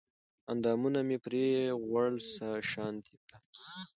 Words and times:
اندامونه 0.51 0.99
مې 1.07 1.17
پرې 1.23 1.45
غوړ 1.87 2.11
شانتې 2.69 3.15
کړل 3.23 3.43